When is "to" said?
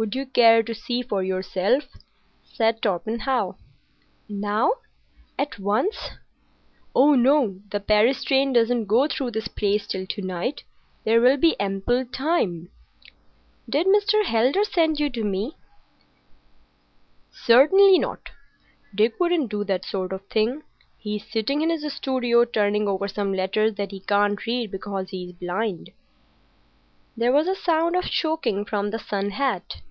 0.62-0.76, 10.06-10.22, 15.10-15.24